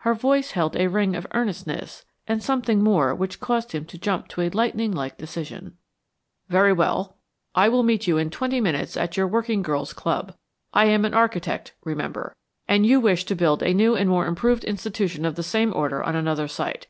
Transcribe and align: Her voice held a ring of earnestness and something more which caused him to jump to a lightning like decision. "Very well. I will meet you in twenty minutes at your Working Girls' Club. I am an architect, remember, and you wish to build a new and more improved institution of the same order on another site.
Her 0.00 0.12
voice 0.12 0.50
held 0.50 0.76
a 0.76 0.86
ring 0.90 1.16
of 1.16 1.26
earnestness 1.30 2.04
and 2.28 2.42
something 2.42 2.84
more 2.84 3.14
which 3.14 3.40
caused 3.40 3.72
him 3.72 3.86
to 3.86 3.96
jump 3.96 4.28
to 4.28 4.42
a 4.42 4.50
lightning 4.50 4.92
like 4.92 5.16
decision. 5.16 5.78
"Very 6.50 6.74
well. 6.74 7.16
I 7.54 7.70
will 7.70 7.82
meet 7.82 8.06
you 8.06 8.18
in 8.18 8.28
twenty 8.28 8.60
minutes 8.60 8.98
at 8.98 9.16
your 9.16 9.26
Working 9.26 9.62
Girls' 9.62 9.94
Club. 9.94 10.36
I 10.74 10.84
am 10.88 11.06
an 11.06 11.14
architect, 11.14 11.72
remember, 11.84 12.36
and 12.68 12.84
you 12.84 13.00
wish 13.00 13.24
to 13.24 13.34
build 13.34 13.62
a 13.62 13.72
new 13.72 13.96
and 13.96 14.10
more 14.10 14.26
improved 14.26 14.64
institution 14.64 15.24
of 15.24 15.36
the 15.36 15.42
same 15.42 15.72
order 15.74 16.02
on 16.02 16.14
another 16.16 16.48
site. 16.48 16.88